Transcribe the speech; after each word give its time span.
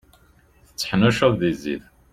Tteḥnuccuḍ 0.67 1.33
di 1.39 1.51
zzit. 1.59 1.83